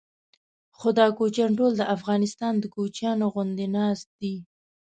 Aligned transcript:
خو 0.77 0.87
دا 0.99 1.07
کوچیان 1.17 1.51
ټول 1.59 1.71
د 1.77 1.83
افغانستان 1.95 2.53
د 2.59 2.65
کوچیانو 2.75 3.25
غوندې 3.33 3.67
ناست 3.77 4.07
دي. 4.21 4.35